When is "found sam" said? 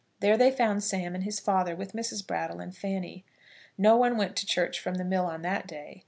0.49-1.13